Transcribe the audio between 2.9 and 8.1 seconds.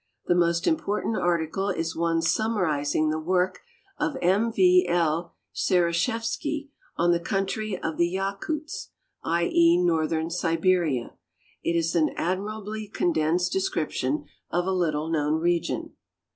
the work of M. V. L. Seroshevski on the Country of